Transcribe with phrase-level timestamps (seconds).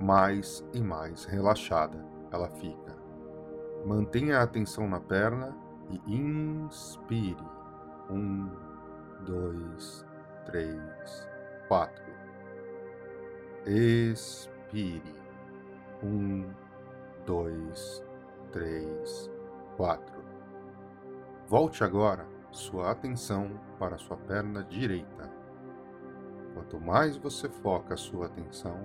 [0.00, 2.96] mais e mais relaxada ela fica.
[3.84, 5.56] Mantenha a atenção na perna
[5.90, 7.36] e inspire.
[8.10, 8.50] Um,
[9.24, 10.04] dois,
[10.46, 11.28] três,
[11.68, 12.04] quatro.
[13.66, 15.02] Expire.
[16.02, 16.50] Um,
[17.26, 18.04] dois,
[18.52, 19.30] três,
[19.76, 20.18] quatro.
[21.46, 25.30] Volte agora sua atenção para sua perna direita.
[26.54, 28.84] Quanto mais você foca sua atenção,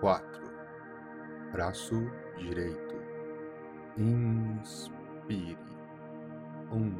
[0.00, 0.44] quatro.
[1.52, 2.94] Braço direito
[3.96, 5.56] Inspire.
[6.72, 6.92] Um,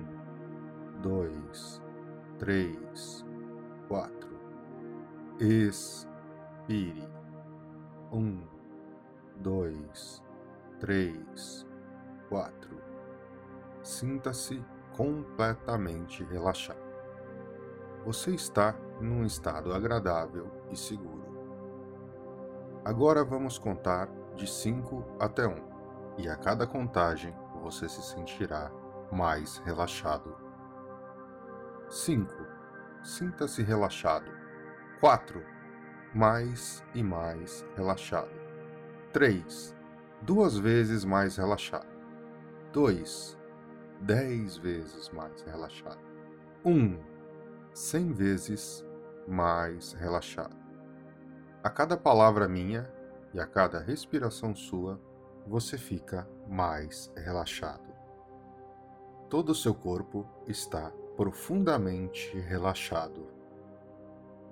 [1.02, 1.82] dois,
[2.38, 3.26] três,
[3.88, 4.30] quatro.
[5.40, 7.08] Expire.
[8.12, 8.40] Um,
[9.40, 10.22] dois,
[10.78, 11.66] três,
[12.28, 12.78] quatro.
[13.82, 14.64] Sinta-se
[14.96, 16.78] completamente relaxado.
[18.04, 21.23] Você está num estado agradável e seguro.
[22.84, 25.56] Agora vamos contar de 5 até 1, um,
[26.18, 28.70] e a cada contagem você se sentirá
[29.10, 30.36] mais relaxado.
[31.88, 32.30] 5.
[33.02, 34.30] Sinta-se relaxado.
[35.00, 35.42] 4.
[36.14, 38.30] Mais e mais relaxado.
[39.14, 39.74] 3.
[40.20, 41.88] Duas vezes mais relaxado.
[42.74, 43.38] 2.
[44.02, 46.04] Dez vezes mais relaxado.
[46.62, 46.70] 1.
[46.70, 46.98] Um,
[47.72, 48.84] cem vezes
[49.26, 50.63] mais relaxado.
[51.64, 52.86] A cada palavra minha
[53.32, 55.00] e a cada respiração sua,
[55.46, 57.90] você fica mais relaxado.
[59.30, 63.26] Todo o seu corpo está profundamente relaxado.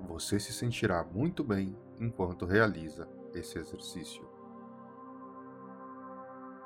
[0.08, 4.26] Você se sentirá muito bem enquanto realiza esse exercício.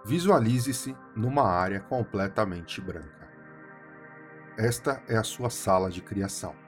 [0.05, 3.29] Visualize-se numa área completamente branca.
[4.57, 6.66] Esta é a sua sala de criação.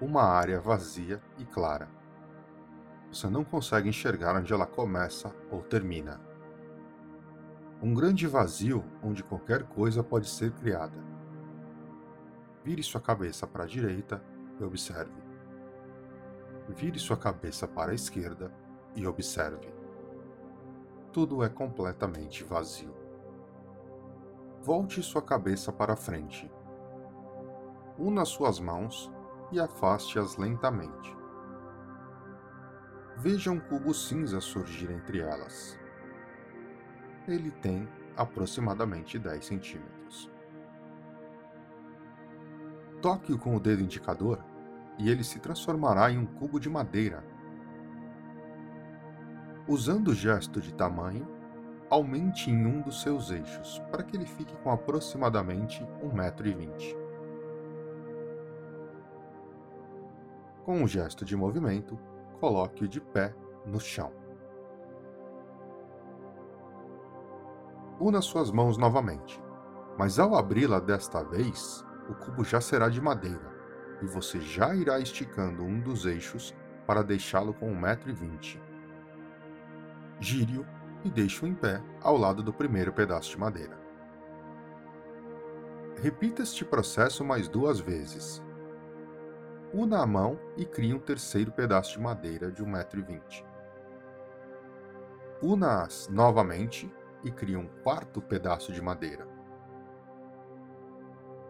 [0.00, 1.86] Uma área vazia e clara.
[3.12, 6.18] Você não consegue enxergar onde ela começa ou termina.
[7.82, 10.96] Um grande vazio onde qualquer coisa pode ser criada.
[12.64, 14.24] Vire sua cabeça para a direita
[14.58, 15.22] e observe.
[16.66, 18.50] Vire sua cabeça para a esquerda
[18.96, 19.68] e observe.
[21.12, 22.94] Tudo é completamente vazio.
[24.62, 26.50] Volte sua cabeça para frente.
[27.98, 29.12] Una suas mãos
[29.52, 31.16] e afaste-as lentamente.
[33.16, 35.78] Veja um cubo cinza surgir entre elas.
[37.28, 40.30] Ele tem aproximadamente 10 centímetros.
[43.02, 44.42] Toque-o com o dedo indicador
[44.98, 47.24] e ele se transformará em um cubo de madeira.
[49.66, 51.26] Usando o gesto de tamanho,
[51.88, 56.99] aumente em um dos seus eixos para que ele fique com aproximadamente 1,20m.
[60.70, 61.98] Com um gesto de movimento,
[62.38, 63.34] coloque-o de pé
[63.66, 64.12] no chão.
[67.98, 69.42] Una suas mãos novamente,
[69.98, 73.52] mas ao abri-la desta vez, o cubo já será de madeira
[74.00, 76.54] e você já irá esticando um dos eixos
[76.86, 78.60] para deixá-lo com 1,20m.
[80.20, 80.64] Gire-o
[81.04, 83.76] e deixe-o em pé ao lado do primeiro pedaço de madeira.
[86.00, 88.40] Repita este processo mais duas vezes.
[89.72, 93.44] Una a mão e crie um terceiro pedaço de madeira de 1,20m.
[95.42, 96.92] Una-as novamente
[97.24, 99.40] e crie um quarto pedaço de madeira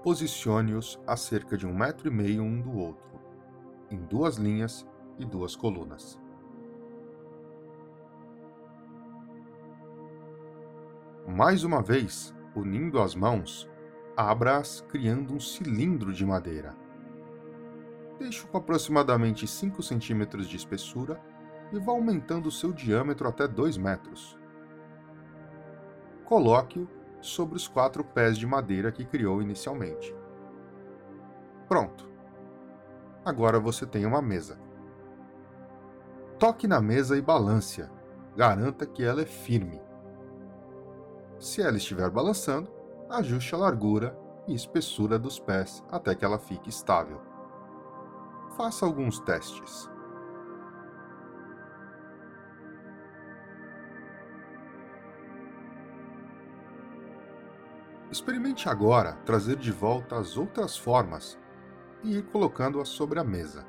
[0.03, 3.21] posicione-os a cerca de um metro e meio um do outro,
[3.91, 4.87] em duas linhas
[5.19, 6.19] e duas colunas.
[11.29, 13.69] Mais uma vez, unindo as mãos,
[14.17, 16.75] abra-as criando um cilindro de madeira.
[18.21, 21.19] Deixe-o com aproximadamente 5 centímetros de espessura
[21.73, 24.39] e vá aumentando seu diâmetro até 2 metros.
[26.27, 26.87] Coloque-o
[27.23, 30.15] sobre os quatro pés de madeira que criou inicialmente.
[31.67, 32.11] Pronto.
[33.25, 34.61] Agora você tem uma mesa.
[36.39, 37.89] Toque na mesa e balance-a.
[38.37, 39.81] Garanta que ela é firme.
[41.39, 42.71] Se ela estiver balançando,
[43.09, 44.15] ajuste a largura
[44.47, 47.30] e espessura dos pés até que ela fique estável.
[48.61, 49.89] Faça alguns testes.
[58.11, 61.39] Experimente agora trazer de volta as outras formas
[62.05, 63.67] e ir colocando-as sobre a mesa.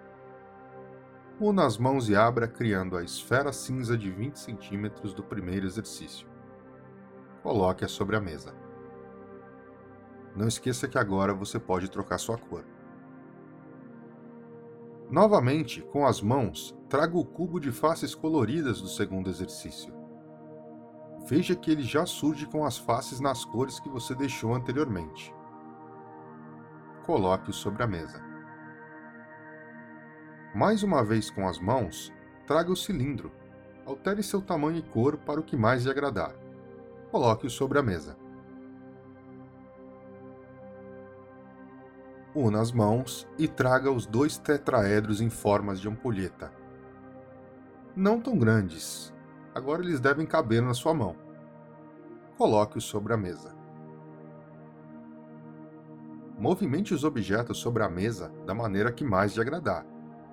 [1.40, 6.28] Una as mãos e abra criando a esfera cinza de 20 centímetros do primeiro exercício.
[7.42, 8.54] Coloque-a sobre a mesa.
[10.36, 12.66] Não esqueça que agora você pode trocar sua cor.
[15.12, 20.02] Novamente, com as mãos, traga o cubo de faces coloridas do segundo exercício
[21.26, 25.34] veja que ele já surge com as faces nas cores que você deixou anteriormente.
[27.06, 28.22] Coloque-o sobre a mesa.
[30.54, 32.12] Mais uma vez com as mãos,
[32.46, 33.32] traga o cilindro.
[33.86, 36.36] Altere seu tamanho e cor para o que mais lhe agradar.
[37.10, 38.18] Coloque-o sobre a mesa.
[42.34, 46.52] Una as mãos e traga os dois tetraedros em formas de ampulheta.
[47.96, 49.14] Não tão grandes,
[49.54, 51.16] Agora eles devem caber na sua mão.
[52.38, 53.60] Coloque-os sobre a mesa.
[56.40, 59.86] movimente os objetos sobre a mesa da maneira que mais lhe agradar.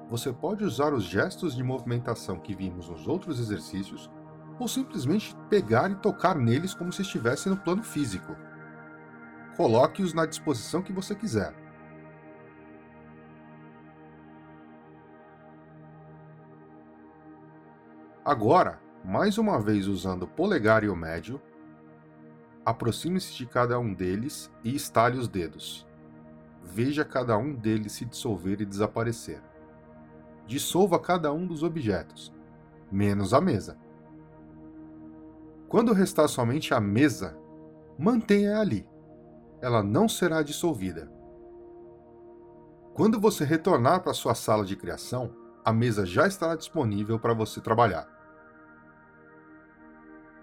[0.08, 4.10] Você pode usar os gestos de movimentação que vimos nos outros exercícios
[4.58, 8.34] ou simplesmente pegar e tocar neles como se estivesse no plano físico.
[9.54, 11.54] Coloque-os na disposição que você quiser.
[18.28, 21.40] Agora, mais uma vez usando o polegar e o médio,
[22.62, 25.88] aproxime-se de cada um deles e estale os dedos.
[26.62, 29.40] Veja cada um deles se dissolver e desaparecer.
[30.47, 32.30] Dissolva cada um dos objetos,
[32.92, 33.78] menos a mesa.
[35.66, 37.35] Quando restar somente a mesa,
[37.99, 38.87] mantenha ali.
[39.62, 41.11] Ela não será dissolvida.
[42.92, 47.58] Quando você retornar para sua sala de criação, a mesa já estará disponível para você
[47.58, 48.17] trabalhar.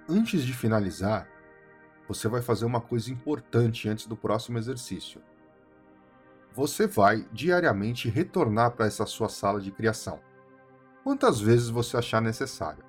[0.07, 1.27] Antes de finalizar,
[2.07, 5.19] você vai fazer uma coisa importante antes do próximo exercício.
[6.53, 10.19] Você vai diariamente retornar para essa sua sala de criação,
[11.03, 12.85] quantas vezes você achar necessário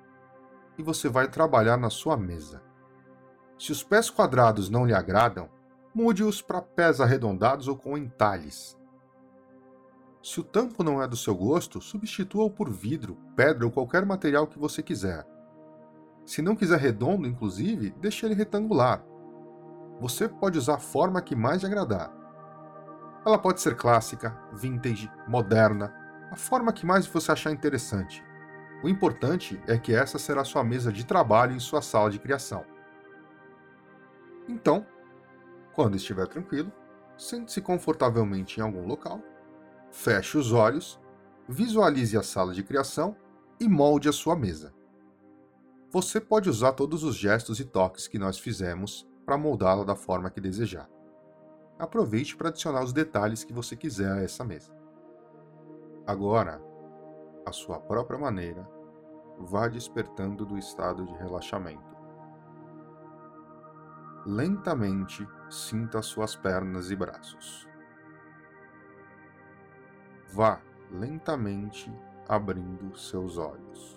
[0.77, 2.61] e você vai trabalhar na sua mesa.
[3.57, 5.49] Se os pés quadrados não lhe agradam,
[5.95, 8.77] mude-os para pés arredondados ou com entalhes.
[10.21, 14.45] Se o tampo não é do seu gosto, substitua-o por vidro, pedra ou qualquer material
[14.45, 15.25] que você quiser.
[16.27, 19.01] Se não quiser redondo, inclusive, deixe ele retangular.
[20.01, 22.13] Você pode usar a forma que mais lhe agradar.
[23.25, 25.95] Ela pode ser clássica, vintage, moderna,
[26.29, 28.21] a forma que mais você achar interessante.
[28.83, 32.65] O importante é que essa será sua mesa de trabalho em sua sala de criação.
[34.49, 34.85] Então,
[35.73, 36.73] quando estiver tranquilo,
[37.17, 39.21] sente-se confortavelmente em algum local,
[39.91, 40.99] feche os olhos,
[41.47, 43.15] visualize a sala de criação
[43.61, 44.76] e molde a sua mesa.
[45.89, 50.29] Você pode usar todos os gestos e toques que nós fizemos para moldá-la da forma
[50.29, 50.89] que desejar.
[51.79, 54.75] Aproveite para adicionar os detalhes que você quiser a essa mesa.
[56.05, 56.61] Agora,
[57.45, 58.67] à sua própria maneira,
[59.39, 61.95] vá despertando do estado de relaxamento.
[64.25, 67.65] Lentamente sinta suas pernas e braços.
[70.33, 70.59] Vá
[70.91, 71.89] lentamente
[72.27, 73.96] abrindo seus olhos.